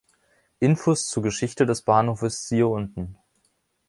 Infos 0.59 1.05
zu 1.05 1.21
Geschichte 1.21 1.67
des 1.67 1.83
Bahnhofes 1.83 2.47
siehe 2.49 2.65
unten. 2.65 3.19